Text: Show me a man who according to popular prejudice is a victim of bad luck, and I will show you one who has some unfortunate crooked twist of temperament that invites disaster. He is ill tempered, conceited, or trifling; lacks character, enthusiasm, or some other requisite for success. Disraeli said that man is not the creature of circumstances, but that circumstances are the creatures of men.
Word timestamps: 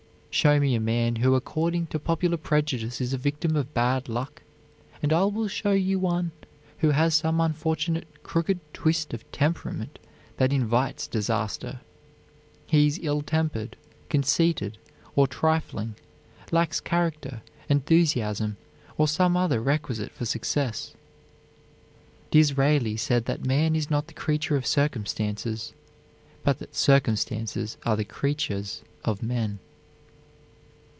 Show 0.33 0.61
me 0.61 0.75
a 0.75 0.79
man 0.79 1.17
who 1.17 1.35
according 1.35 1.87
to 1.87 1.99
popular 1.99 2.37
prejudice 2.37 3.01
is 3.01 3.11
a 3.11 3.17
victim 3.17 3.57
of 3.57 3.73
bad 3.73 4.07
luck, 4.07 4.41
and 5.03 5.11
I 5.11 5.25
will 5.25 5.49
show 5.49 5.73
you 5.73 5.99
one 5.99 6.31
who 6.77 6.91
has 6.91 7.13
some 7.15 7.41
unfortunate 7.41 8.07
crooked 8.23 8.61
twist 8.73 9.13
of 9.13 9.29
temperament 9.33 9.99
that 10.37 10.53
invites 10.53 11.05
disaster. 11.05 11.81
He 12.65 12.87
is 12.87 12.97
ill 13.03 13.21
tempered, 13.23 13.75
conceited, 14.09 14.77
or 15.17 15.27
trifling; 15.27 15.95
lacks 16.49 16.79
character, 16.79 17.41
enthusiasm, 17.67 18.55
or 18.97 19.09
some 19.09 19.35
other 19.35 19.59
requisite 19.61 20.13
for 20.13 20.23
success. 20.25 20.93
Disraeli 22.31 22.95
said 22.95 23.25
that 23.25 23.45
man 23.45 23.75
is 23.75 23.89
not 23.91 24.07
the 24.07 24.13
creature 24.13 24.55
of 24.55 24.65
circumstances, 24.65 25.73
but 26.41 26.59
that 26.59 26.73
circumstances 26.73 27.75
are 27.85 27.97
the 27.97 28.05
creatures 28.05 28.81
of 29.03 29.21
men. 29.21 29.59